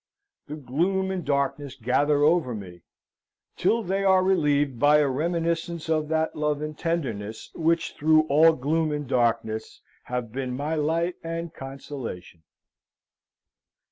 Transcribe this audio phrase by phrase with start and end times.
[0.47, 2.81] The gloom and darkness gather over me
[3.55, 8.53] till they are relieved by a reminiscence of that love and tenderness which through all
[8.53, 12.41] gloom and darkness have been my light and consolation.